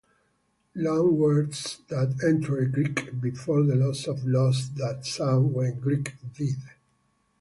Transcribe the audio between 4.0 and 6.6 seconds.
of lost that sound when Greek did.